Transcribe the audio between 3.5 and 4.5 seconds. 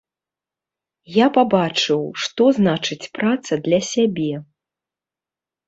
для сябе.